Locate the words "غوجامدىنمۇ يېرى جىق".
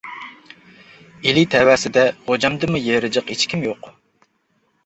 2.31-3.31